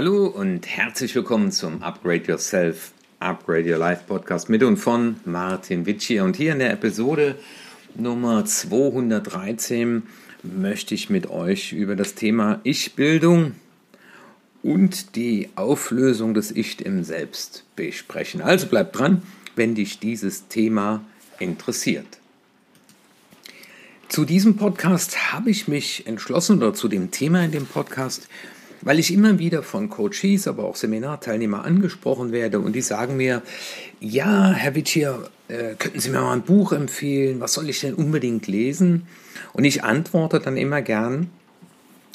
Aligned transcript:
Hallo 0.00 0.28
und 0.28 0.64
herzlich 0.64 1.12
willkommen 1.16 1.50
zum 1.50 1.82
Upgrade 1.82 2.22
Yourself, 2.28 2.92
Upgrade 3.18 3.68
Your 3.68 3.78
Life 3.78 4.04
Podcast 4.06 4.48
mit 4.48 4.62
und 4.62 4.76
von 4.76 5.16
Martin 5.24 5.86
Witschi. 5.86 6.20
Und 6.20 6.36
hier 6.36 6.52
in 6.52 6.60
der 6.60 6.70
Episode 6.70 7.34
Nummer 7.96 8.44
213 8.44 10.04
möchte 10.44 10.94
ich 10.94 11.10
mit 11.10 11.28
euch 11.28 11.72
über 11.72 11.96
das 11.96 12.14
Thema 12.14 12.60
Ich-Bildung 12.62 13.56
und 14.62 15.16
die 15.16 15.48
Auflösung 15.56 16.32
des 16.32 16.52
Ich 16.52 16.80
im 16.80 17.02
Selbst 17.02 17.64
besprechen. 17.74 18.40
Also 18.40 18.68
bleib 18.68 18.92
dran, 18.92 19.22
wenn 19.56 19.74
dich 19.74 19.98
dieses 19.98 20.46
Thema 20.46 21.04
interessiert. 21.40 22.20
Zu 24.08 24.24
diesem 24.24 24.58
Podcast 24.58 25.32
habe 25.32 25.50
ich 25.50 25.66
mich 25.66 26.06
entschlossen 26.06 26.58
oder 26.58 26.72
zu 26.72 26.86
dem 26.86 27.10
Thema 27.10 27.44
in 27.44 27.50
dem 27.50 27.66
Podcast, 27.66 28.28
weil 28.82 28.98
ich 28.98 29.12
immer 29.12 29.38
wieder 29.38 29.62
von 29.62 29.88
Coaches, 29.88 30.46
aber 30.46 30.64
auch 30.64 30.76
Seminarteilnehmer 30.76 31.64
angesprochen 31.64 32.32
werde 32.32 32.60
und 32.60 32.74
die 32.74 32.80
sagen 32.80 33.16
mir, 33.16 33.42
ja, 34.00 34.52
Herr 34.52 34.74
Witschier, 34.74 35.28
äh, 35.48 35.74
könnten 35.78 36.00
Sie 36.00 36.10
mir 36.10 36.20
mal 36.20 36.32
ein 36.32 36.42
Buch 36.42 36.72
empfehlen? 36.72 37.40
Was 37.40 37.54
soll 37.54 37.68
ich 37.68 37.80
denn 37.80 37.94
unbedingt 37.94 38.46
lesen? 38.46 39.06
Und 39.52 39.64
ich 39.64 39.84
antworte 39.84 40.40
dann 40.40 40.56
immer 40.56 40.82
gern, 40.82 41.30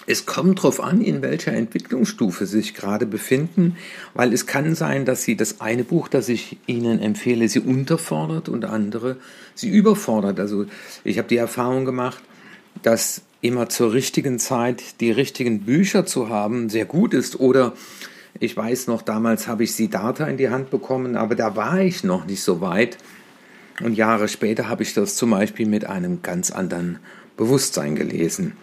es 0.05 0.25
kommt 0.25 0.59
darauf 0.59 0.81
an, 0.81 1.01
in 1.01 1.21
welcher 1.21 1.53
Entwicklungsstufe 1.53 2.45
Sie 2.45 2.57
sich 2.59 2.73
gerade 2.73 3.05
befinden, 3.05 3.77
weil 4.13 4.33
es 4.33 4.45
kann 4.45 4.75
sein, 4.75 5.05
dass 5.05 5.23
Sie 5.23 5.37
das 5.37 5.61
eine 5.61 5.83
Buch, 5.83 6.07
das 6.09 6.29
ich 6.29 6.57
Ihnen 6.67 6.99
empfehle, 6.99 7.47
Sie 7.47 7.59
unterfordert 7.59 8.49
und 8.49 8.65
andere 8.65 9.17
Sie 9.55 9.69
überfordert. 9.69 10.39
Also 10.39 10.65
ich 11.03 11.17
habe 11.17 11.29
die 11.29 11.37
Erfahrung 11.37 11.85
gemacht, 11.85 12.21
dass 12.81 13.21
immer 13.43 13.67
zur 13.69 13.93
richtigen 13.93 14.39
Zeit 14.39 15.01
die 15.01 15.11
richtigen 15.11 15.61
Bücher 15.61 16.05
zu 16.05 16.29
haben 16.29 16.69
sehr 16.69 16.85
gut 16.85 17.13
ist. 17.13 17.39
Oder 17.39 17.73
ich 18.39 18.55
weiß 18.55 18.87
noch, 18.87 19.01
damals 19.01 19.47
habe 19.47 19.65
ich 19.65 19.75
Siddhartha 19.75 20.25
in 20.25 20.37
die 20.37 20.49
Hand 20.49 20.71
bekommen, 20.71 21.15
aber 21.17 21.35
da 21.35 21.55
war 21.55 21.79
ich 21.81 22.03
noch 22.03 22.25
nicht 22.25 22.41
so 22.41 22.61
weit. 22.61 22.97
Und 23.81 23.95
Jahre 23.95 24.27
später 24.27 24.69
habe 24.69 24.83
ich 24.83 24.93
das 24.93 25.15
zum 25.15 25.31
Beispiel 25.31 25.67
mit 25.67 25.85
einem 25.85 26.21
ganz 26.21 26.51
anderen 26.51 26.99
Bewusstsein 27.35 27.95
gelesen. 27.95 28.53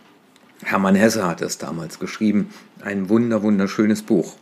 Hermann 0.63 0.95
Hesse 0.95 1.27
hat 1.27 1.43
es 1.43 1.59
damals 1.59 1.99
geschrieben. 1.99 2.49
Ein 2.81 3.09
wunder, 3.09 3.43
wunderschönes 3.43 4.03
Buch. 4.03 4.37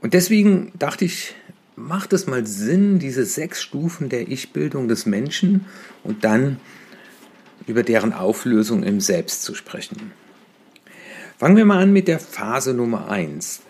Und 0.00 0.14
deswegen 0.14 0.72
dachte 0.78 1.06
ich, 1.06 1.34
macht 1.74 2.12
es 2.12 2.26
mal 2.26 2.46
Sinn, 2.46 2.98
diese 2.98 3.24
sechs 3.24 3.62
Stufen 3.62 4.08
der 4.08 4.28
Ich-Bildung 4.28 4.88
des 4.88 5.06
Menschen 5.06 5.64
und 6.02 6.24
dann 6.24 6.58
über 7.68 7.82
deren 7.82 8.12
Auflösung 8.12 8.82
im 8.82 9.00
Selbst 9.00 9.42
zu 9.42 9.54
sprechen. 9.54 10.12
Fangen 11.38 11.56
wir 11.56 11.64
mal 11.64 11.82
an 11.82 11.92
mit 11.92 12.08
der 12.08 12.18
Phase 12.18 12.74
Nummer 12.74 13.10
1. 13.10 13.60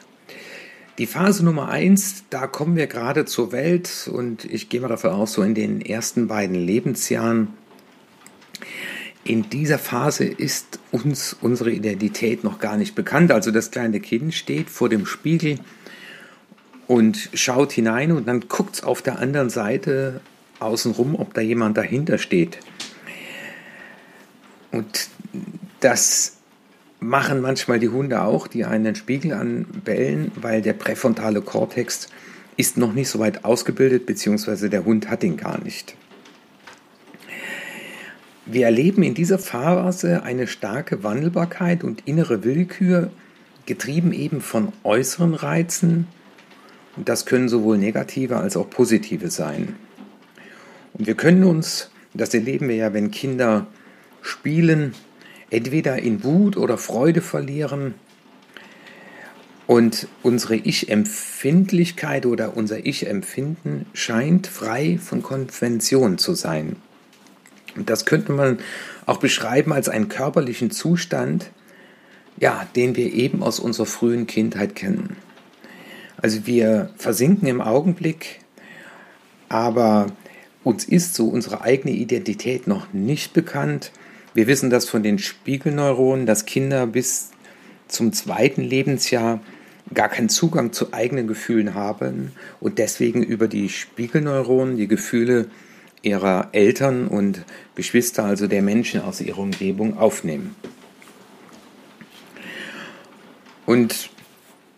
Die 0.99 1.07
Phase 1.07 1.45
Nummer 1.45 1.69
1, 1.69 2.25
da 2.31 2.47
kommen 2.47 2.75
wir 2.77 2.87
gerade 2.87 3.25
zur 3.25 3.53
Welt 3.53 4.11
und 4.13 4.45
ich 4.45 4.69
gehe 4.69 4.81
mal 4.81 4.89
davon 4.89 5.11
aus, 5.11 5.35
so 5.35 5.43
in 5.43 5.55
den 5.55 5.81
ersten 5.81 6.27
beiden 6.27 6.57
Lebensjahren. 6.57 7.49
In 9.23 9.51
dieser 9.51 9.79
Phase 9.79 10.25
ist 10.25 10.81
uns 10.91 11.37
unsere 11.41 11.71
Identität 11.71 12.43
noch 12.43 12.59
gar 12.59 12.77
nicht 12.77 12.95
bekannt. 12.95 13.31
Also 13.31 13.51
das 13.51 13.71
kleine 13.71 14.01
Kind 14.01 14.35
steht 14.35 14.71
vor 14.71 14.89
dem 14.89 15.07
Spiegel 15.07 15.59
und 16.87 17.29
schaut 17.35 17.73
hinein 17.73 18.11
und 18.11 18.27
dann 18.27 18.49
guckt 18.49 18.77
es 18.77 18.83
auf 18.83 19.03
der 19.03 19.19
anderen 19.19 19.51
Seite 19.51 20.21
außenrum, 20.59 21.15
ob 21.15 21.35
da 21.35 21.43
jemand 21.43 21.77
dahinter 21.77 22.19
steht. 22.19 22.59
Und 24.73 25.09
das 25.81 26.37
machen 27.01 27.41
manchmal 27.41 27.79
die 27.79 27.89
Hunde 27.89 28.23
auch, 28.23 28.47
die 28.49 28.65
einen 28.65 28.95
Spiegel 28.95 29.33
anbellen, 29.33 30.33
weil 30.35 30.63
der 30.63 30.73
präfrontale 30.73 31.43
Kortex 31.43 32.09
ist 32.57 32.77
noch 32.77 32.93
nicht 32.93 33.09
so 33.09 33.21
weit 33.21 33.45
ausgebildet, 33.45 34.05
beziehungsweise 34.07 34.69
der 34.69 34.85
Hund 34.85 35.09
hat 35.09 35.23
ihn 35.23 35.37
gar 35.37 35.63
nicht. 35.63 35.95
Wir 38.47 38.65
erleben 38.65 39.03
in 39.03 39.15
dieser 39.15 39.39
Phase 39.39 40.23
eine 40.23 40.47
starke 40.47 41.05
Wandelbarkeit 41.05 41.85
und 41.85 42.03
innere 42.07 42.45
Willkür, 42.45 43.11
getrieben 43.67 44.13
eben 44.13 44.41
von 44.41 44.73
äußeren 44.83 45.35
Reizen. 45.35 46.07
Und 46.97 47.09
das 47.09 47.27
können 47.27 47.51
sowohl 47.51 47.77
negative 47.77 48.39
als 48.39 48.57
auch 48.57 48.71
positive 48.71 49.31
sein. 49.31 49.77
Und 50.95 51.07
wir 51.07 51.15
können 51.15 51.45
uns, 51.45 51.91
das 52.15 52.33
erleben 52.33 52.69
wir 52.69 52.77
ja, 52.77 52.95
wenn 52.95 53.11
Kinder 53.11 53.67
Spielen 54.23 54.95
entweder 55.51 55.99
in 55.99 56.25
Wut 56.25 56.57
oder 56.57 56.79
Freude 56.79 57.23
verlieren 57.23 57.95
und 59.67 60.09
unsere 60.23 60.57
Ich-Empfindlichkeit 60.57 62.25
oder 62.25 62.57
unser 62.57 62.87
Ich-Empfinden 62.87 63.85
scheint 63.93 64.47
frei 64.47 64.99
von 64.99 65.23
Konvention 65.23 66.17
zu 66.17 66.35
sein. 66.35 66.77
Und 67.77 67.91
das 67.91 68.07
könnte 68.07 68.33
man 68.33 68.59
auch 69.05 69.19
beschreiben 69.19 69.73
als 69.73 69.91
einen 69.91 70.09
körperlichen 70.09 70.71
Zustand, 70.71 71.51
ja, 72.39 72.67
den 72.77 72.97
wir 72.97 73.13
eben 73.13 73.43
aus 73.43 73.61
unserer 73.61 73.87
frühen 73.87 74.27
Kindheit 74.27 74.75
kennen. 74.75 75.17
Also 76.17 76.47
wir 76.47 76.91
versinken 76.97 77.47
im 77.47 77.61
Augenblick, 77.61 78.41
aber 79.51 80.07
uns 80.65 80.85
ist 80.85 81.15
so 81.15 81.29
unsere 81.29 81.61
eigene 81.61 81.95
Identität 81.95 82.67
noch 82.67 82.93
nicht 82.93 83.35
bekannt 83.35 83.93
wir 84.39 84.47
wissen 84.47 84.71
das 84.71 84.89
von 84.89 85.03
den 85.03 85.19
Spiegelneuronen, 85.19 86.25
dass 86.25 86.47
Kinder 86.47 86.87
bis 86.87 87.31
zum 87.89 88.13
zweiten 88.13 88.63
Lebensjahr 88.63 89.41
gar 89.93 90.09
keinen 90.09 90.29
Zugang 90.29 90.73
zu 90.73 90.93
eigenen 90.93 91.27
Gefühlen 91.27 91.75
haben 91.75 92.31
und 92.61 92.79
deswegen 92.79 93.25
über 93.25 93.49
die 93.49 93.69
Spiegelneuronen 93.69 94.77
die 94.77 94.87
Gefühle 94.87 95.49
ihrer 96.03 96.51
Eltern 96.53 97.09
und 97.09 97.45
Geschwister, 97.75 98.27
also 98.27 98.47
der 98.47 98.63
Menschen 98.63 99.01
aus 99.01 99.21
ihrer 99.21 99.41
Umgebung, 99.41 99.99
aufnehmen. 99.99 100.55
Und 103.67 104.09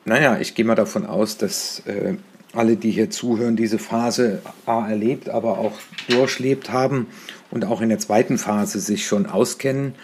naja, 0.06 0.38
ich 0.40 0.54
gehe 0.54 0.64
mal 0.64 0.74
davon 0.74 1.04
aus, 1.04 1.36
dass 1.36 1.82
äh, 1.84 2.14
alle, 2.54 2.76
die 2.76 2.92
hier 2.92 3.10
zuhören, 3.10 3.56
diese 3.56 3.78
Phase 3.78 4.40
A 4.64 4.88
erlebt, 4.88 5.28
aber 5.28 5.58
auch 5.58 5.78
durchlebt 6.08 6.70
haben 6.70 7.08
und 7.50 7.64
auch 7.64 7.80
in 7.80 7.88
der 7.88 7.98
zweiten 7.98 8.38
Phase 8.38 8.80
sich 8.80 9.06
schon 9.06 9.26
auskennen, 9.26 9.94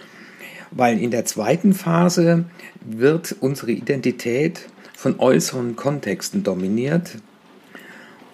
weil 0.71 1.01
in 1.01 1.11
der 1.11 1.25
zweiten 1.25 1.75
Phase 1.75 2.45
wird 2.85 3.37
unsere 3.41 3.73
Identität 3.73 4.69
von 4.95 5.19
äußeren 5.19 5.77
Kontexten 5.77 6.43
dominiert 6.43 7.19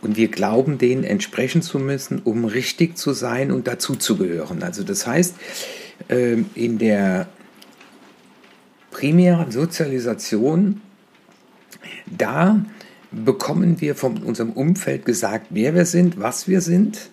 und 0.01 0.17
wir 0.17 0.29
glauben, 0.29 0.79
denen 0.79 1.05
entsprechen 1.05 1.63
zu 1.63 1.79
müssen, 1.79 2.21
um 2.25 2.45
richtig 2.45 2.99
zu 2.99 3.13
sein 3.13 3.53
und 3.53 3.67
dazuzugehören. 3.67 4.63
Also 4.63 4.83
das 4.83 5.07
heißt, 5.07 5.37
ähm, 6.09 6.47
in 6.55 6.79
der 6.79 7.29
primären 8.91 9.51
Sozialisation, 9.51 10.81
da 12.07 12.65
bekommen 13.11 13.81
wir 13.81 13.95
von 13.95 14.19
unserem 14.19 14.51
Umfeld 14.51 15.05
gesagt, 15.05 15.49
wer 15.51 15.75
wir 15.75 15.87
sind, 15.87 16.19
was 16.19 16.49
wir 16.49 16.61
sind. 16.61 17.11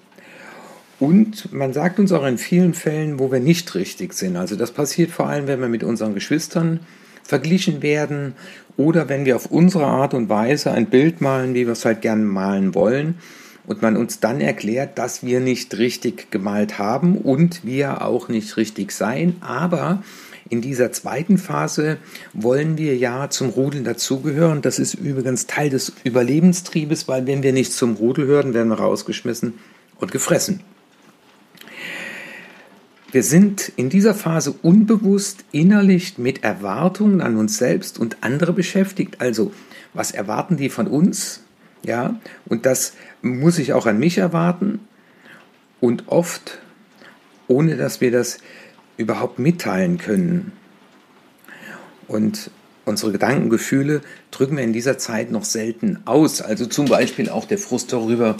Und 1.00 1.54
man 1.54 1.72
sagt 1.72 2.00
uns 2.00 2.12
auch 2.12 2.26
in 2.26 2.38
vielen 2.38 2.74
Fällen, 2.74 3.20
wo 3.20 3.32
wir 3.32 3.40
nicht 3.40 3.74
richtig 3.76 4.14
sind. 4.14 4.36
Also 4.36 4.56
das 4.56 4.72
passiert 4.72 5.12
vor 5.12 5.28
allem, 5.28 5.48
wenn 5.48 5.62
wir 5.62 5.70
mit 5.70 5.84
unseren 5.84 6.14
Geschwistern 6.14 6.82
verglichen 7.24 7.82
werden 7.82 8.34
oder 8.76 9.08
wenn 9.08 9.24
wir 9.24 9.36
auf 9.36 9.46
unsere 9.46 9.86
Art 9.86 10.14
und 10.14 10.30
Weise 10.30 10.72
ein 10.72 10.88
Bild 10.88 11.22
malen, 11.22 11.54
wie 11.54 11.66
wir 11.66 11.74
es 11.74 11.86
halt 11.86 12.02
gerne 12.02 12.24
malen 12.24 12.76
wollen 12.76 13.16
und 13.68 13.82
man 13.82 13.96
uns 13.96 14.20
dann 14.20 14.42
erklärt, 14.42 14.98
dass 14.98 15.24
wir 15.24 15.40
nicht 15.40 15.78
richtig 15.78 16.32
gemalt 16.32 16.80
haben 16.80 17.18
und 17.18 17.64
wir 17.64 18.04
auch 18.04 18.28
nicht 18.28 18.58
richtig 18.58 18.92
seien, 18.92 19.36
aber 19.42 20.04
in 20.50 20.62
dieser 20.62 20.92
zweiten 20.92 21.38
Phase 21.38 21.98
wollen 22.34 22.78
wir 22.80 22.98
ja 22.98 23.30
zum 23.30 23.50
Rudeln 23.50 23.84
dazugehören. 23.84 24.64
Das 24.64 24.80
ist 24.80 24.96
übrigens 24.96 25.46
Teil 25.46 25.70
des 25.70 25.94
Überlebenstriebes, 26.04 27.08
weil 27.08 27.28
wenn 27.28 27.44
wir 27.44 27.54
nicht 27.54 27.72
zum 27.72 27.94
Rudel 27.94 28.26
hören, 28.26 28.56
werden 28.56 28.70
wir 28.70 28.80
rausgeschmissen 28.80 29.54
und 30.00 30.12
gefressen. 30.12 30.62
Wir 33.12 33.24
sind 33.24 33.72
in 33.76 33.90
dieser 33.90 34.14
Phase 34.14 34.54
unbewusst 34.62 35.44
innerlich 35.52 36.20
mit 36.20 36.44
Erwartungen 36.44 37.22
an 37.22 37.38
uns 37.38 37.58
selbst 37.58 37.98
und 37.98 38.18
andere 38.22 38.54
beschäftigt. 38.54 39.20
Also, 39.20 39.52
was 39.94 40.12
erwarten 40.12 40.58
die 40.58 40.70
von 40.70 40.86
uns? 40.86 41.42
Ja, 41.84 42.20
und 42.46 42.68
das 42.68 42.94
muss 43.24 43.58
ich 43.58 43.74
auch 43.74 43.88
an 43.88 43.98
mich 43.98 44.20
erwarten. 44.20 44.82
Und 45.80 46.08
oft, 46.08 46.60
ohne 47.48 47.78
dass 47.78 48.00
wir 48.00 48.12
das 48.12 48.38
überhaupt 48.98 49.40
mitteilen 49.40 49.98
können. 49.98 50.52
Und 52.08 52.52
unsere 52.86 53.12
Gedanken, 53.12 53.50
Gefühle 53.50 54.02
drücken 54.30 54.58
wir 54.58 54.64
in 54.64 54.74
dieser 54.74 55.00
Zeit 55.00 55.32
noch 55.32 55.46
selten 55.46 56.00
aus. 56.06 56.42
Also 56.42 56.68
zum 56.68 56.86
Beispiel 56.86 57.30
auch 57.30 57.46
der 57.46 57.58
Frust 57.58 57.92
darüber, 57.92 58.38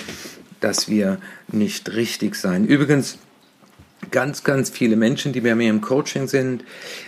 dass 0.60 0.90
wir 0.90 1.20
nicht 1.48 1.92
richtig 1.94 2.36
sein. 2.36 2.66
Übrigens, 2.66 3.18
ganz, 4.12 4.44
ganz 4.44 4.70
viele 4.70 4.96
Menschen, 4.96 5.34
die 5.34 5.42
bei 5.42 5.56
mir 5.56 5.70
im 5.70 5.82
Coaching 5.82 6.28
sind, 6.28 6.64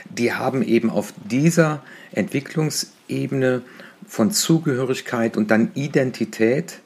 die 0.09 0.33
haben 0.33 0.61
eben 0.63 0.89
auf 0.89 1.13
dieser 1.29 1.83
Entwicklungsebene 2.11 3.61
von 4.07 4.31
Zugehörigkeit 4.31 5.37
und 5.37 5.51
dann 5.51 5.71
Identität 5.73 6.79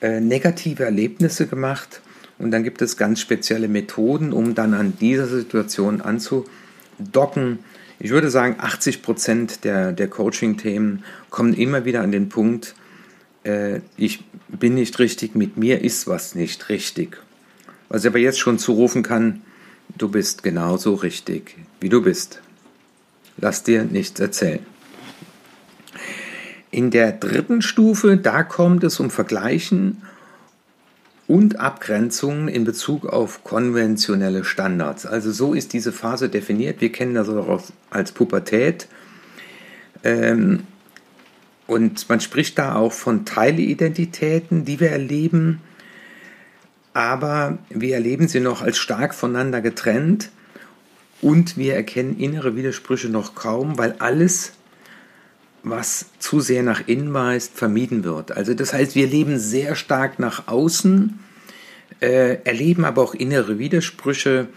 äh, 0.00 0.20
negative 0.20 0.84
Erlebnisse 0.84 1.46
gemacht. 1.46 2.00
Und 2.38 2.50
dann 2.50 2.64
gibt 2.64 2.82
es 2.82 2.96
ganz 2.96 3.20
spezielle 3.20 3.68
Methoden, 3.68 4.32
um 4.32 4.54
dann 4.54 4.74
an 4.74 4.94
dieser 5.00 5.26
Situation 5.26 6.00
anzudocken. 6.02 7.60
Ich 7.98 8.10
würde 8.10 8.28
sagen, 8.28 8.56
80 8.58 9.02
Prozent 9.02 9.64
der, 9.64 9.92
der 9.92 10.08
Coaching-Themen 10.08 11.04
kommen 11.30 11.54
immer 11.54 11.84
wieder 11.84 12.02
an 12.02 12.12
den 12.12 12.28
Punkt, 12.28 12.74
äh, 13.44 13.80
ich 13.96 14.24
bin 14.48 14.74
nicht 14.74 14.98
richtig, 14.98 15.34
mit 15.34 15.56
mir 15.56 15.82
ist 15.82 16.06
was 16.06 16.34
nicht 16.34 16.68
richtig. 16.68 17.18
Was 17.88 18.04
ich 18.04 18.08
aber 18.08 18.18
jetzt 18.18 18.38
schon 18.38 18.58
zurufen 18.58 19.02
kann, 19.02 19.42
du 19.98 20.08
bist 20.08 20.42
genauso 20.42 20.94
richtig, 20.94 21.56
wie 21.80 21.88
du 21.88 22.02
bist. 22.02 22.40
Lass 23.38 23.62
dir 23.62 23.84
nichts 23.84 24.20
erzählen. 24.20 24.64
In 26.70 26.90
der 26.90 27.12
dritten 27.12 27.62
Stufe, 27.62 28.16
da 28.16 28.42
kommt 28.42 28.84
es 28.84 29.00
um 29.00 29.10
Vergleichen 29.10 30.02
und 31.26 31.58
Abgrenzungen 31.58 32.48
in 32.48 32.64
Bezug 32.64 33.06
auf 33.06 33.44
konventionelle 33.44 34.44
Standards. 34.44 35.06
Also 35.06 35.32
so 35.32 35.54
ist 35.54 35.72
diese 35.72 35.92
Phase 35.92 36.28
definiert. 36.28 36.80
Wir 36.80 36.92
kennen 36.92 37.14
das 37.14 37.28
auch 37.28 37.62
als 37.90 38.12
Pubertät. 38.12 38.88
Ähm, 40.04 40.64
und 41.66 42.08
man 42.08 42.20
spricht 42.20 42.58
da 42.58 42.76
auch 42.76 42.92
von 42.92 43.24
Teilidentitäten, 43.24 44.64
die 44.64 44.78
wir 44.78 44.90
erleben, 44.90 45.60
aber 46.96 47.58
wir 47.68 47.94
erleben 47.94 48.26
sie 48.26 48.40
noch 48.40 48.62
als 48.62 48.78
stark 48.78 49.14
voneinander 49.14 49.60
getrennt 49.60 50.30
und 51.20 51.58
wir 51.58 51.74
erkennen 51.74 52.18
innere 52.18 52.56
Widersprüche 52.56 53.10
noch 53.10 53.34
kaum, 53.34 53.76
weil 53.76 53.96
alles, 53.98 54.52
was 55.62 56.06
zu 56.20 56.40
sehr 56.40 56.62
nach 56.62 56.88
innen 56.88 57.12
weist, 57.12 57.52
vermieden 57.52 58.02
wird. 58.02 58.32
Also 58.32 58.54
das 58.54 58.72
heißt, 58.72 58.94
wir 58.94 59.06
leben 59.08 59.38
sehr 59.38 59.74
stark 59.74 60.18
nach 60.18 60.48
außen, 60.48 61.18
äh, 62.00 62.38
erleben 62.44 62.86
aber 62.86 63.02
auch 63.02 63.14
innere 63.14 63.58
Widersprüche. 63.58 64.48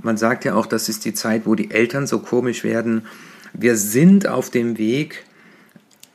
Man 0.00 0.16
sagt 0.16 0.44
ja 0.44 0.54
auch, 0.54 0.66
das 0.66 0.88
ist 0.88 1.04
die 1.04 1.14
Zeit, 1.14 1.46
wo 1.46 1.56
die 1.56 1.72
Eltern 1.72 2.06
so 2.06 2.20
komisch 2.20 2.62
werden. 2.62 3.06
Wir 3.54 3.76
sind 3.76 4.28
auf 4.28 4.50
dem 4.50 4.78
Weg, 4.78 5.24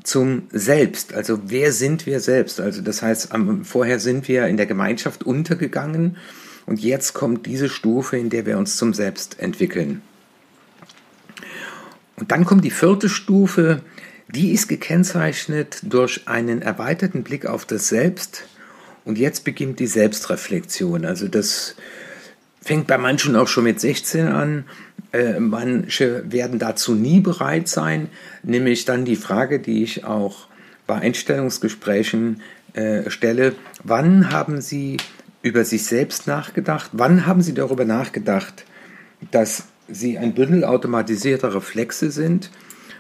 zum 0.04 0.48
Selbst. 0.52 1.14
Also 1.14 1.40
wer 1.46 1.72
sind 1.72 2.06
wir 2.06 2.20
selbst? 2.20 2.60
Also 2.60 2.82
das 2.82 3.02
heißt, 3.02 3.30
vorher 3.64 4.00
sind 4.00 4.28
wir 4.28 4.48
in 4.48 4.58
der 4.58 4.66
Gemeinschaft 4.66 5.24
untergegangen 5.24 6.18
und 6.66 6.82
jetzt 6.82 7.14
kommt 7.14 7.46
diese 7.46 7.70
Stufe, 7.70 8.18
in 8.18 8.30
der 8.30 8.46
wir 8.46 8.58
uns 8.58 8.78
zum 8.78 8.94
Selbst 8.94 9.40
entwickeln. 9.40 10.02
Und 12.16 12.32
dann 12.32 12.46
kommt 12.46 12.64
die 12.64 12.72
vierte 12.72 13.10
Stufe, 13.10 13.82
die 14.30 14.52
ist 14.52 14.68
gekennzeichnet 14.68 15.80
durch 15.84 16.28
einen 16.28 16.62
erweiterten 16.62 17.24
Blick 17.24 17.46
auf 17.46 17.66
das 17.66 17.88
Selbst. 17.88 18.46
Und 19.06 19.18
jetzt 19.18 19.44
beginnt 19.44 19.80
die 19.80 19.88
Selbstreflexion. 19.88 21.06
Also 21.06 21.28
das 21.28 21.76
fängt 22.62 22.88
bei 22.88 22.98
manchen 22.98 23.36
auch 23.36 23.48
schon 23.48 23.66
mit 23.66 23.80
16 23.80 24.28
an. 24.28 24.66
Äh, 25.14 25.40
manche 25.40 26.24
werden 26.32 26.58
dazu 26.58 26.96
nie 26.96 27.20
bereit 27.20 27.68
sein, 27.68 28.10
nämlich 28.42 28.86
dann 28.86 29.06
die 29.06 29.16
Frage, 29.16 29.60
die 29.60 29.84
ich 29.84 30.06
auch 30.06 30.48
bei 30.88 30.96
Einstellungsgesprächen 30.96 32.42
äh, 32.74 33.10
stelle, 33.12 33.54
wann 33.84 34.32
haben 34.32 34.60
Sie 34.60 34.98
über 35.44 35.66
sich 35.66 35.86
selbst 35.86 36.26
nachgedacht? 36.26 36.90
Wann 36.94 37.28
haben 37.28 37.44
Sie 37.44 37.54
darüber 37.54 37.86
nachgedacht, 37.86 38.66
dass 39.30 39.66
Sie 39.88 40.18
ein 40.18 40.34
Bündel 40.34 40.66
automatisierter 40.66 41.54
Reflexe 41.54 42.10
sind 42.10 42.50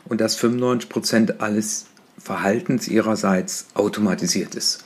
und 0.05 0.21
dass 0.21 0.35
95 0.35 0.89
Prozent 0.89 1.41
alles 1.41 1.87
Verhaltens 2.19 2.87
Ihrerseits 2.87 3.67
automatisiert 3.73 4.53
ist? 4.53 4.85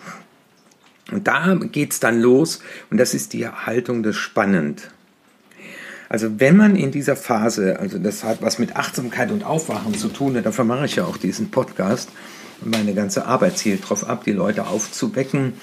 Und 1.11 1.27
da 1.27 1.55
geht 1.55 1.91
es 1.91 1.99
dann 1.99 2.21
los 2.21 2.61
und 2.89 2.97
das 2.97 3.13
ist 3.13 3.33
die 3.33 3.47
Haltung 3.47 4.01
des 4.01 4.15
Spannend. 4.15 4.91
Also 6.09 6.39
wenn 6.39 6.55
man 6.55 6.75
in 6.75 6.91
dieser 6.91 7.15
Phase, 7.15 7.79
also 7.79 7.99
das 7.99 8.23
hat 8.23 8.41
was 8.41 8.59
mit 8.59 8.75
Achtsamkeit 8.75 9.31
und 9.31 9.43
Aufwachen 9.43 9.93
zu 9.93 10.07
tun, 10.07 10.41
dafür 10.41 10.63
mache 10.63 10.85
ich 10.85 10.95
ja 10.95 11.05
auch 11.05 11.17
diesen 11.17 11.51
Podcast 11.51 12.09
und 12.61 12.71
meine 12.71 12.93
ganze 12.93 13.25
Arbeit 13.25 13.57
zielt 13.57 13.83
darauf 13.83 14.07
ab, 14.07 14.23
die 14.23 14.31
Leute 14.31 14.67
aufzuwecken 14.67 15.53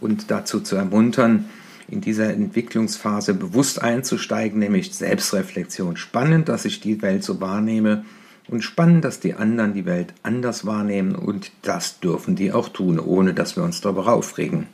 und 0.00 0.30
dazu 0.30 0.60
zu 0.60 0.76
ermuntern, 0.76 1.46
in 1.88 2.00
dieser 2.00 2.32
Entwicklungsphase 2.32 3.34
bewusst 3.34 3.82
einzusteigen, 3.82 4.60
nämlich 4.60 4.94
Selbstreflexion. 4.94 5.96
Spannend, 5.96 6.48
dass 6.48 6.64
ich 6.64 6.80
die 6.80 7.02
Welt 7.02 7.24
so 7.24 7.40
wahrnehme 7.40 8.04
und 8.46 8.62
spannend, 8.62 9.04
dass 9.04 9.18
die 9.18 9.34
anderen 9.34 9.74
die 9.74 9.86
Welt 9.86 10.14
anders 10.22 10.64
wahrnehmen 10.66 11.16
und 11.16 11.50
das 11.62 11.98
dürfen 11.98 12.36
die 12.36 12.52
auch 12.52 12.68
tun, 12.68 13.00
ohne 13.00 13.34
dass 13.34 13.56
wir 13.56 13.64
uns 13.64 13.80
darüber 13.80 14.12
aufregen. 14.12 14.68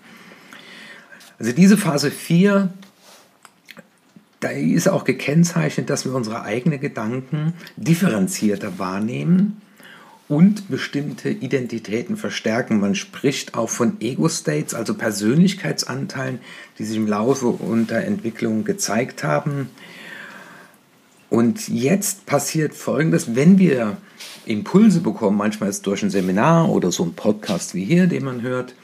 Also 1.39 1.53
diese 1.53 1.77
Phase 1.77 2.11
4, 2.11 2.71
da 4.47 4.53
ist 4.53 4.89
auch 4.89 5.03
gekennzeichnet, 5.03 5.91
dass 5.91 6.05
wir 6.05 6.15
unsere 6.15 6.43
eigenen 6.43 6.81
Gedanken 6.81 7.55
differenzierter 7.77 8.79
wahrnehmen 8.79 9.61
und 10.29 10.71
bestimmte 10.71 11.31
Identitäten 11.31 12.17
verstärken. 12.17 12.79
Man 12.79 12.95
spricht 12.95 13.55
auch 13.55 13.69
von 13.69 14.01
Ego-States, 14.01 14.73
also 14.73 14.95
Persönlichkeitsanteilen, 14.95 16.39
die 16.79 16.85
sich 16.85 16.97
im 16.97 17.09
Laufe 17.09 17.49
unter 17.49 17.97
Entwicklung 17.97 18.63
gezeigt 18.63 19.25
haben. 19.25 19.69
Und 21.29 21.67
jetzt 21.67 22.27
passiert 22.27 22.73
Folgendes, 22.73 23.35
wenn 23.35 23.59
wir 23.59 23.97
Impulse 24.45 25.01
bekommen, 25.01 25.39
manchmal 25.39 25.71
ist 25.71 25.77
es 25.77 25.83
durch 25.83 26.05
ein 26.05 26.11
Seminar 26.11 26.69
oder 26.71 26.93
so 26.93 27.03
ein 27.03 27.15
Podcast 27.15 27.75
wie 27.75 27.85
hier, 27.85 28.07
den 28.07 28.25
man 28.25 28.43
hört, 28.43 28.77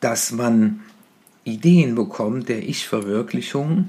dass 0.00 0.32
man 0.32 0.80
Ideen 1.44 1.94
bekommt 1.94 2.50
der 2.50 2.68
Ich-Verwirklichung 2.68 3.88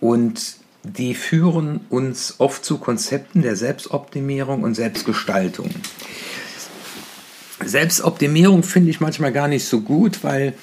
und 0.00 0.56
die 0.82 1.14
führen 1.14 1.80
uns 1.88 2.36
oft 2.38 2.64
zu 2.64 2.78
Konzepten 2.78 3.42
der 3.42 3.56
Selbstoptimierung 3.56 4.62
und 4.62 4.74
Selbstgestaltung. 4.74 5.70
Selbstoptimierung 7.64 8.62
finde 8.62 8.90
ich 8.90 9.00
manchmal 9.00 9.32
gar 9.32 9.48
nicht 9.48 9.64
so 9.64 9.80
gut, 9.80 10.22
weil 10.22 10.54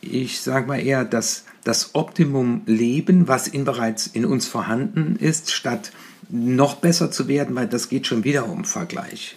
ich 0.00 0.40
sage 0.40 0.66
mal 0.66 0.80
eher, 0.80 1.04
dass 1.04 1.44
das 1.64 1.94
Optimum 1.94 2.62
leben, 2.66 3.28
was 3.28 3.48
in 3.48 3.64
bereits 3.64 4.06
in 4.06 4.24
uns 4.24 4.46
vorhanden 4.46 5.16
ist, 5.16 5.50
statt 5.50 5.92
noch 6.28 6.76
besser 6.76 7.10
zu 7.10 7.28
werden, 7.28 7.54
weil 7.54 7.68
das 7.68 7.88
geht 7.88 8.06
schon 8.06 8.24
wieder 8.24 8.48
um 8.48 8.64
Vergleich. 8.64 9.36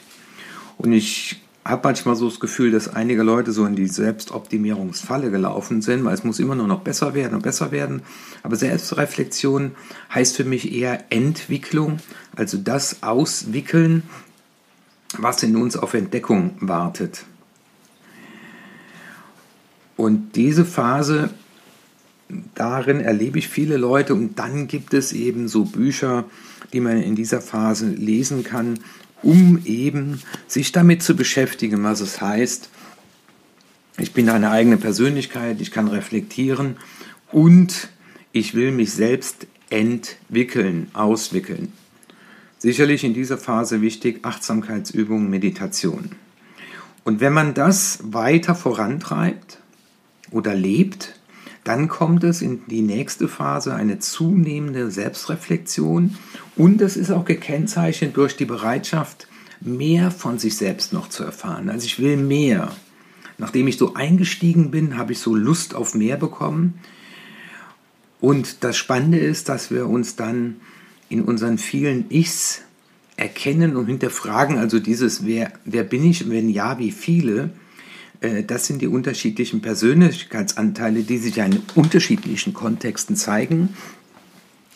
Und 0.77 0.91
ich 0.91 1.41
habe 1.65 1.81
manchmal 1.83 2.15
so 2.15 2.29
das 2.29 2.39
Gefühl, 2.39 2.71
dass 2.71 2.93
einige 2.93 3.23
Leute 3.23 3.51
so 3.51 3.65
in 3.65 3.75
die 3.75 3.87
Selbstoptimierungsfalle 3.87 5.31
gelaufen 5.31 5.81
sind, 5.81 6.05
weil 6.05 6.13
es 6.13 6.23
muss 6.23 6.39
immer 6.39 6.53
nur 6.53 6.67
noch 6.67 6.81
besser 6.81 7.15
werden 7.15 7.33
und 7.33 7.41
besser 7.41 7.71
werden. 7.71 8.03
Aber 8.43 8.55
Selbstreflexion 8.55 9.71
heißt 10.13 10.35
für 10.35 10.43
mich 10.43 10.71
eher 10.71 11.11
Entwicklung, 11.11 11.97
also 12.35 12.59
das 12.59 13.01
Auswickeln, 13.01 14.03
was 15.17 15.41
in 15.41 15.55
uns 15.55 15.75
auf 15.75 15.95
Entdeckung 15.95 16.55
wartet. 16.59 17.25
Und 19.97 20.35
diese 20.35 20.65
Phase, 20.65 21.31
darin 22.53 22.99
erlebe 22.99 23.39
ich 23.39 23.47
viele 23.47 23.77
Leute 23.77 24.13
und 24.13 24.37
dann 24.37 24.67
gibt 24.67 24.93
es 24.93 25.13
eben 25.13 25.47
so 25.47 25.65
Bücher, 25.65 26.25
die 26.73 26.79
man 26.79 27.01
in 27.01 27.15
dieser 27.15 27.41
Phase 27.41 27.87
lesen 27.87 28.43
kann, 28.43 28.79
um 29.23 29.61
eben 29.65 30.21
sich 30.47 30.71
damit 30.71 31.03
zu 31.03 31.15
beschäftigen, 31.15 31.83
was 31.83 32.01
es 32.01 32.21
heißt, 32.21 32.69
ich 33.97 34.13
bin 34.13 34.29
eine 34.29 34.51
eigene 34.51 34.77
Persönlichkeit, 34.77 35.61
ich 35.61 35.71
kann 35.71 35.87
reflektieren 35.87 36.77
und 37.31 37.89
ich 38.33 38.53
will 38.53 38.71
mich 38.71 38.91
selbst 38.91 39.47
entwickeln, 39.69 40.89
auswickeln. 40.93 41.71
Sicherlich 42.57 43.03
in 43.03 43.13
dieser 43.13 43.37
Phase 43.37 43.81
wichtig 43.81 44.19
Achtsamkeitsübungen, 44.23 45.29
Meditation. 45.29 46.11
Und 47.03 47.19
wenn 47.21 47.33
man 47.33 47.53
das 47.53 47.99
weiter 48.03 48.55
vorantreibt 48.55 49.59
oder 50.31 50.55
lebt, 50.55 51.19
dann 51.63 51.87
kommt 51.87 52.23
es 52.23 52.41
in 52.41 52.65
die 52.67 52.81
nächste 52.81 53.27
Phase, 53.27 53.73
eine 53.73 53.99
zunehmende 53.99 54.91
Selbstreflexion 54.91 56.17
und 56.55 56.81
es 56.81 56.97
ist 56.97 57.11
auch 57.11 57.25
gekennzeichnet 57.25 58.17
durch 58.17 58.35
die 58.35 58.45
Bereitschaft, 58.45 59.27
mehr 59.61 60.11
von 60.11 60.39
sich 60.39 60.57
selbst 60.57 60.93
noch 60.93 61.09
zu 61.09 61.23
erfahren. 61.23 61.69
Also 61.69 61.85
ich 61.85 61.99
will 61.99 62.17
mehr. 62.17 62.71
Nachdem 63.37 63.67
ich 63.67 63.77
so 63.77 63.95
eingestiegen 63.95 64.71
bin, 64.71 64.97
habe 64.97 65.11
ich 65.11 65.19
so 65.19 65.35
Lust 65.35 65.75
auf 65.75 65.93
mehr 65.93 66.17
bekommen. 66.17 66.75
Und 68.21 68.63
das 68.63 68.77
Spannende 68.77 69.19
ist, 69.19 69.49
dass 69.49 69.71
wir 69.71 69.87
uns 69.87 70.15
dann 70.15 70.55
in 71.09 71.21
unseren 71.21 71.57
vielen 71.57 72.09
Ichs 72.09 72.61
erkennen 73.17 73.75
und 73.75 73.85
hinterfragen, 73.87 74.57
also 74.57 74.79
dieses, 74.79 75.25
wer, 75.25 75.53
wer 75.63 75.83
bin 75.83 76.03
ich, 76.03 76.29
wenn 76.29 76.49
ja, 76.49 76.79
wie 76.79 76.91
viele, 76.91 77.51
äh, 78.21 78.43
das 78.43 78.65
sind 78.65 78.81
die 78.81 78.87
unterschiedlichen 78.87 79.61
Persönlichkeitsanteile, 79.61 81.03
die 81.03 81.17
sich 81.17 81.37
ja 81.37 81.45
in 81.45 81.61
unterschiedlichen 81.75 82.53
Kontexten 82.53 83.15
zeigen. 83.15 83.69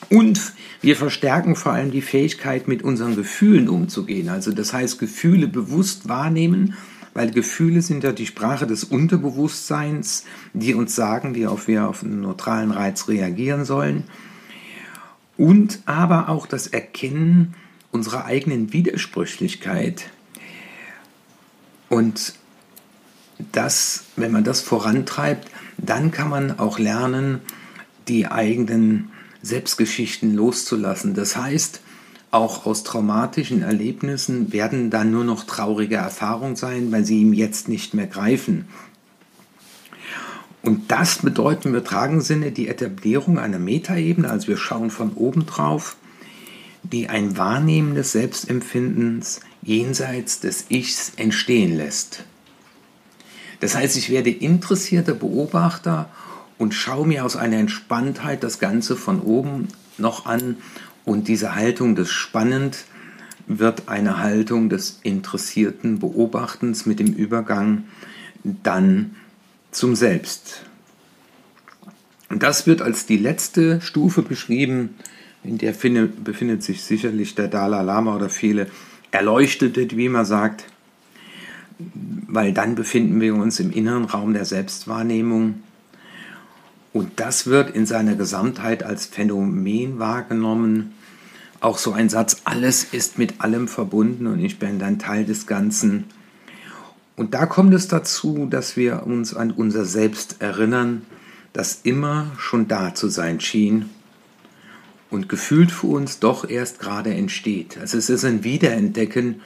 Und 0.07 0.53
wir 0.81 0.95
verstärken 0.95 1.55
vor 1.55 1.73
allem 1.73 1.91
die 1.91 2.01
Fähigkeit, 2.01 2.67
mit 2.67 2.83
unseren 2.83 3.15
Gefühlen 3.15 3.67
umzugehen. 3.67 4.29
Also 4.29 4.51
das 4.51 4.71
heißt, 4.71 4.97
Gefühle 4.97 5.47
bewusst 5.47 6.07
wahrnehmen, 6.07 6.75
weil 7.13 7.31
Gefühle 7.31 7.81
sind 7.81 8.03
ja 8.03 8.11
die 8.11 8.25
Sprache 8.25 8.65
des 8.65 8.85
Unterbewusstseins, 8.85 10.23
die 10.53 10.73
uns 10.73 10.95
sagen, 10.95 11.35
wie 11.35 11.47
auf 11.47 11.67
wir 11.67 11.87
auf 11.87 12.03
einen 12.03 12.21
neutralen 12.21 12.71
Reiz 12.71 13.07
reagieren 13.07 13.65
sollen. 13.65 14.05
Und 15.37 15.79
aber 15.85 16.29
auch 16.29 16.47
das 16.47 16.67
Erkennen 16.67 17.55
unserer 17.91 18.25
eigenen 18.25 18.71
Widersprüchlichkeit. 18.71 20.09
Und 21.89 22.33
das, 23.51 24.05
wenn 24.15 24.31
man 24.31 24.43
das 24.43 24.61
vorantreibt, 24.61 25.49
dann 25.77 26.11
kann 26.11 26.29
man 26.29 26.59
auch 26.59 26.77
lernen, 26.77 27.39
die 28.07 28.27
eigenen 28.27 29.11
Selbstgeschichten 29.41 30.35
loszulassen. 30.35 31.13
Das 31.13 31.35
heißt, 31.35 31.81
auch 32.31 32.65
aus 32.65 32.83
traumatischen 32.83 33.63
Erlebnissen 33.63 34.53
werden 34.53 34.89
dann 34.91 35.11
nur 35.11 35.23
noch 35.23 35.45
traurige 35.45 35.95
Erfahrungen 35.95 36.55
sein, 36.55 36.91
weil 36.91 37.05
sie 37.05 37.21
ihm 37.21 37.33
jetzt 37.33 37.67
nicht 37.67 37.93
mehr 37.93 38.07
greifen. 38.07 38.65
Und 40.61 40.91
das 40.91 41.19
bedeutet 41.19 41.65
im 41.65 41.71
übertragenen 41.71 42.21
Sinne 42.21 42.51
die 42.51 42.67
Etablierung 42.67 43.39
einer 43.39 43.59
Metaebene, 43.59 44.29
also 44.29 44.49
wir 44.49 44.57
schauen 44.57 44.91
von 44.91 45.13
oben 45.13 45.45
drauf, 45.45 45.95
die 46.83 47.09
ein 47.09 47.37
Wahrnehmen 47.37 47.95
des 47.95 48.11
Selbstempfindens 48.11 49.39
jenseits 49.61 50.39
des 50.39 50.65
Ichs 50.69 51.13
entstehen 51.15 51.75
lässt. 51.75 52.23
Das 53.59 53.75
heißt, 53.75 53.97
ich 53.97 54.09
werde 54.09 54.29
interessierter 54.29 55.13
Beobachter 55.13 56.09
und 56.59 56.75
schaue 56.75 57.07
mir 57.07 57.25
aus 57.25 57.35
einer 57.35 57.57
Entspanntheit 57.57 58.43
das 58.43 58.59
Ganze 58.59 58.95
von 58.95 59.21
oben 59.21 59.69
noch 59.97 60.27
an 60.27 60.57
und 61.05 61.27
diese 61.27 61.55
Haltung 61.55 61.95
des 61.95 62.11
Spannend 62.11 62.85
wird 63.47 63.89
eine 63.89 64.19
Haltung 64.19 64.69
des 64.69 64.99
interessierten 65.01 65.97
Beobachtens 65.97 66.85
mit 66.85 66.99
dem 66.99 67.13
Übergang 67.13 67.85
dann 68.43 69.15
zum 69.71 69.95
Selbst. 69.95 70.65
Das 72.29 72.67
wird 72.67 72.83
als 72.83 73.07
die 73.07 73.17
letzte 73.17 73.81
Stufe 73.81 74.21
beschrieben, 74.21 74.95
in 75.43 75.57
der 75.57 75.71
befindet 75.71 76.61
sich 76.61 76.83
sicherlich 76.83 77.33
der 77.33 77.47
Dalai 77.47 77.81
Lama 77.81 78.15
oder 78.15 78.29
viele 78.29 78.67
Erleuchtete, 79.09 79.87
wie 79.97 80.09
man 80.09 80.25
sagt 80.25 80.65
weil 82.27 82.53
dann 82.53 82.75
befinden 82.75 83.21
wir 83.21 83.35
uns 83.35 83.59
im 83.59 83.71
inneren 83.71 84.05
Raum 84.05 84.33
der 84.33 84.45
Selbstwahrnehmung. 84.45 85.63
Und 86.91 87.19
das 87.19 87.47
wird 87.47 87.75
in 87.75 87.85
seiner 87.85 88.15
Gesamtheit 88.15 88.83
als 88.83 89.05
Phänomen 89.05 89.99
wahrgenommen. 89.99 90.93
Auch 91.59 91.77
so 91.77 91.91
ein 91.93 92.09
Satz, 92.09 92.41
alles 92.45 92.83
ist 92.83 93.17
mit 93.17 93.41
allem 93.41 93.67
verbunden 93.67 94.27
und 94.27 94.39
ich 94.39 94.59
bin 94.59 94.79
dann 94.79 94.97
Teil 94.97 95.25
des 95.25 95.45
Ganzen. 95.45 96.05
Und 97.15 97.33
da 97.33 97.45
kommt 97.45 97.73
es 97.73 97.87
dazu, 97.87 98.47
dass 98.49 98.77
wir 98.77 99.05
uns 99.05 99.35
an 99.35 99.51
unser 99.51 99.85
Selbst 99.85 100.37
erinnern, 100.39 101.01
das 101.53 101.81
immer 101.83 102.31
schon 102.37 102.67
da 102.67 102.95
zu 102.95 103.09
sein 103.09 103.39
schien 103.39 103.89
und 105.09 105.27
gefühlt 105.27 105.71
für 105.71 105.87
uns 105.87 106.19
doch 106.19 106.49
erst 106.49 106.79
gerade 106.79 107.13
entsteht. 107.13 107.77
Also 107.77 107.97
es 107.97 108.09
ist 108.09 108.23
ein 108.23 108.43
Wiederentdecken 108.43 109.41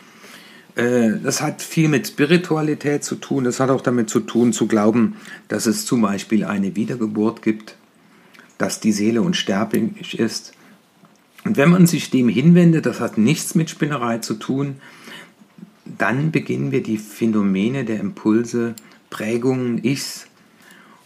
das 0.75 1.41
hat 1.41 1.61
viel 1.61 1.87
mit 1.87 2.07
Spiritualität 2.07 3.03
zu 3.03 3.15
tun. 3.15 3.43
Das 3.43 3.59
hat 3.59 3.69
auch 3.69 3.81
damit 3.81 4.09
zu 4.09 4.19
tun, 4.19 4.53
zu 4.53 4.67
glauben, 4.67 5.15
dass 5.47 5.67
es 5.67 5.85
zum 5.85 6.01
Beispiel 6.01 6.45
eine 6.45 6.75
Wiedergeburt 6.75 7.41
gibt, 7.43 7.75
dass 8.57 8.79
die 8.79 8.91
Seele 8.91 9.21
unsterblich 9.21 10.17
ist. 10.17 10.53
Und 11.45 11.57
wenn 11.57 11.69
man 11.69 11.85
sich 11.87 12.09
dem 12.09 12.29
hinwendet, 12.29 12.85
das 12.85 12.99
hat 12.99 13.17
nichts 13.17 13.53
mit 13.53 13.69
Spinnerei 13.69 14.19
zu 14.19 14.35
tun, 14.35 14.77
dann 15.85 16.31
beginnen 16.31 16.71
wir 16.71 16.81
die 16.81 16.97
Phänomene 16.97 17.83
der 17.85 17.99
Impulse, 17.99 18.75
Prägungen, 19.09 19.83
Ichs 19.83 20.27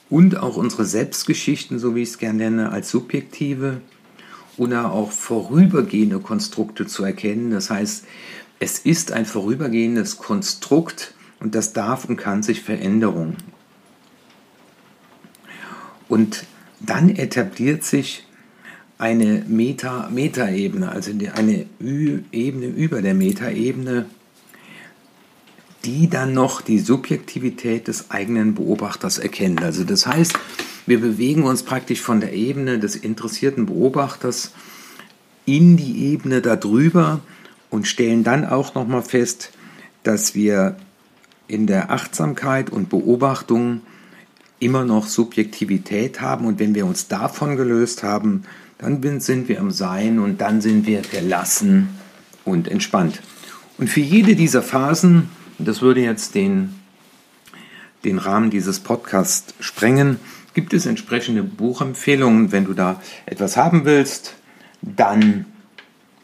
und 0.10 0.38
auch 0.38 0.56
unsere 0.56 0.86
Selbstgeschichten, 0.86 1.80
so 1.80 1.96
wie 1.96 2.04
ich 2.04 2.10
es 2.10 2.18
gerne 2.20 2.38
nenne, 2.38 2.72
als 2.72 2.90
subjektive 2.90 3.82
oder 4.56 4.92
auch 4.92 5.12
vorübergehende 5.12 6.20
Konstrukte 6.20 6.86
zu 6.86 7.04
erkennen. 7.04 7.52
Das 7.52 7.70
heißt, 7.70 8.06
es 8.60 8.80
ist 8.80 9.12
ein 9.12 9.26
vorübergehendes 9.26 10.18
Konstrukt 10.18 11.14
und 11.40 11.56
das 11.56 11.74
darf 11.74 12.06
und 12.06 12.18
kann 12.18 12.44
sich 12.44 12.62
Veränderung. 12.62 13.36
Und 16.08 16.46
dann 16.80 17.10
etabliert 17.10 17.84
sich 17.84 18.26
eine 18.98 19.44
Meta, 19.48 20.10
Metaebene, 20.12 20.90
also 20.90 21.12
eine 21.36 21.66
Ü 21.80 22.22
Ebene 22.32 22.68
über 22.68 23.02
der 23.02 23.14
Metaebene, 23.14 24.06
die 25.86 26.10
dann 26.10 26.34
noch 26.34 26.62
die 26.62 26.80
Subjektivität 26.80 27.88
des 27.88 28.10
eigenen 28.10 28.56
Beobachters 28.56 29.20
erkennt. 29.20 29.62
Also 29.62 29.84
das 29.84 30.08
heißt, 30.08 30.34
wir 30.88 31.00
bewegen 31.00 31.44
uns 31.44 31.64
praktisch 31.64 32.02
von 32.02 32.22
der 32.22 32.34
Ebene 32.34 32.80
des 32.80 32.96
interessierten 32.96 33.68
Beobachters 33.68 34.52
in 35.46 35.78
die 35.78 36.06
Ebene 36.08 36.42
darüber, 36.42 37.22
und 37.70 37.88
stellen 37.88 38.24
dann 38.24 38.46
auch 38.46 38.76
nochmal 38.76 39.02
fest, 39.02 39.52
dass 40.04 40.36
wir 40.36 40.78
in 41.48 41.68
der 41.68 41.92
Achtsamkeit 41.92 42.70
und 42.70 42.90
Beobachtung 42.90 43.82
immer 44.60 44.84
noch 44.84 45.08
Subjektivität 45.08 46.22
haben 46.22 46.46
und 46.46 46.60
wenn 46.60 46.76
wir 46.76 46.86
uns 46.86 47.08
davon 47.08 47.56
gelöst 47.56 48.04
haben, 48.04 48.44
dann 48.80 49.20
sind 49.20 49.48
wir 49.48 49.58
im 49.58 49.72
Sein 49.72 50.20
und 50.20 50.42
dann 50.42 50.62
sind 50.62 50.86
wir 50.86 51.02
gelassen 51.02 51.90
und 52.46 52.68
entspannt. 52.68 53.22
Und 53.78 53.90
für 53.90 54.02
jede 54.02 54.36
dieser 54.36 54.62
Phasen, 54.62 55.30
das 55.60 55.82
würde 55.82 56.02
jetzt 56.02 56.36
den, 56.36 56.76
den 58.04 58.18
Rahmen 58.18 58.50
dieses 58.50 58.80
Podcasts 58.80 59.54
sprengen, 59.60 60.20
gibt 60.54 60.74
es 60.74 60.86
entsprechende 60.86 61.44
Buchempfehlungen. 61.44 62.52
Wenn 62.52 62.66
du 62.66 62.74
da 62.74 63.02
etwas 63.26 63.58
haben 63.58 63.86
willst, 63.86 64.34
dann 64.82 65.46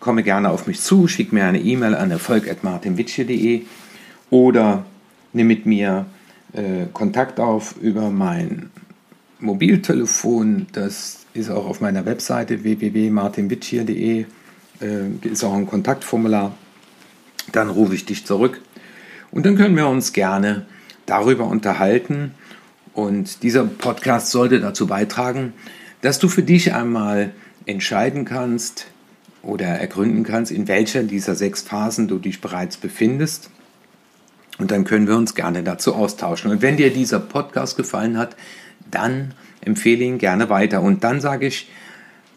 komme 0.03 0.21
gerne 0.21 0.49
auf 0.49 0.67
mich 0.67 0.81
zu, 0.81 1.07
schick 1.07 1.31
mir 1.31 1.45
eine 1.45 1.61
E-Mail 1.61 1.95
an 1.95 2.11
erfolg.martinwitsche.de 2.11 3.61
oder 4.29 4.85
nimm 5.31 5.47
mit 5.47 5.65
mir 5.65 6.05
äh, 6.51 6.87
Kontakt 6.91 7.39
auf 7.39 7.75
über 7.81 8.09
mein 8.09 8.69
Mobiltelefon. 9.39 10.67
Das 10.73 11.25
ist 11.33 11.49
auch 11.49 11.65
auf 11.65 11.79
meiner 11.79 12.05
Webseite 12.05 12.63
www.martinwitsche.de. 12.63 14.25
Äh, 14.81 15.07
ist 15.21 15.43
auch 15.45 15.53
ein 15.53 15.67
Kontaktformular. 15.67 16.53
Dann 17.53 17.69
rufe 17.69 17.95
ich 17.95 18.05
dich 18.05 18.25
zurück 18.25 18.59
und 19.31 19.45
dann 19.45 19.55
können 19.55 19.77
wir 19.77 19.87
uns 19.87 20.11
gerne 20.11 20.65
darüber 21.05 21.47
unterhalten. 21.47 22.31
Und 22.93 23.41
dieser 23.41 23.63
Podcast 23.63 24.31
sollte 24.31 24.59
dazu 24.59 24.85
beitragen, 24.85 25.53
dass 26.01 26.19
du 26.19 26.27
für 26.27 26.43
dich 26.43 26.73
einmal 26.73 27.31
entscheiden 27.65 28.25
kannst, 28.25 28.87
oder 29.43 29.67
ergründen 29.67 30.23
kannst, 30.23 30.51
in 30.51 30.67
welcher 30.67 31.03
dieser 31.03 31.35
sechs 31.35 31.61
Phasen 31.61 32.07
du 32.07 32.17
dich 32.17 32.41
bereits 32.41 32.77
befindest. 32.77 33.49
Und 34.57 34.71
dann 34.71 34.85
können 34.85 35.07
wir 35.07 35.17
uns 35.17 35.35
gerne 35.35 35.63
dazu 35.63 35.93
austauschen. 35.93 36.49
Und 36.49 36.61
wenn 36.61 36.77
dir 36.77 36.91
dieser 36.91 37.19
Podcast 37.19 37.75
gefallen 37.75 38.17
hat, 38.17 38.35
dann 38.89 39.33
empfehle 39.61 40.03
ihn 40.03 40.17
gerne 40.17 40.49
weiter. 40.49 40.81
Und 40.81 41.03
dann 41.03 41.21
sage 41.21 41.47
ich 41.47 41.69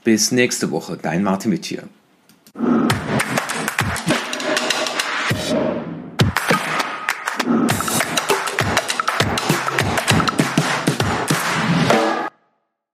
bis 0.02 0.32
nächste 0.32 0.70
Woche, 0.70 0.98
dein 1.00 1.22
Martin 1.22 1.52
Witt 1.52 1.64
hier. 1.64 1.84